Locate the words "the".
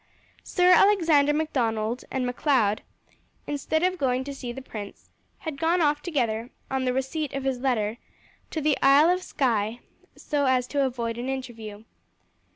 4.51-4.59, 6.85-6.91, 8.61-8.79